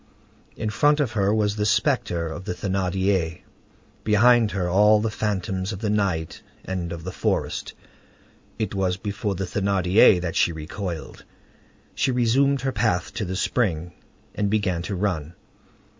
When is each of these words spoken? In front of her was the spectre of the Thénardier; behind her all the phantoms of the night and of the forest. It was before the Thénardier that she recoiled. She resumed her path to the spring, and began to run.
In 0.55 0.71
front 0.71 0.99
of 0.99 1.11
her 1.11 1.31
was 1.31 1.55
the 1.55 1.65
spectre 1.67 2.27
of 2.27 2.45
the 2.45 2.55
Thénardier; 2.55 3.43
behind 4.03 4.49
her 4.49 4.67
all 4.67 4.99
the 4.99 5.11
phantoms 5.11 5.71
of 5.71 5.77
the 5.77 5.91
night 5.91 6.41
and 6.65 6.91
of 6.91 7.03
the 7.03 7.11
forest. 7.11 7.75
It 8.57 8.73
was 8.73 8.97
before 8.97 9.35
the 9.35 9.43
Thénardier 9.45 10.19
that 10.19 10.35
she 10.35 10.51
recoiled. 10.51 11.23
She 11.93 12.09
resumed 12.11 12.61
her 12.61 12.71
path 12.71 13.13
to 13.13 13.25
the 13.25 13.35
spring, 13.35 13.93
and 14.33 14.49
began 14.49 14.81
to 14.81 14.95
run. 14.95 15.35